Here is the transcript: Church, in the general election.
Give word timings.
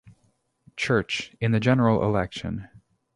Church, 0.75 1.35
in 1.39 1.51
the 1.51 1.59
general 1.59 2.01
election. 2.03 2.67